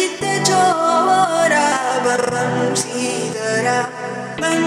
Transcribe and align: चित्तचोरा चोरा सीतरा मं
चित्तचोरा 0.00 1.64
चोरा 2.04 2.74
सीतरा 2.74 3.78
मं 4.40 4.62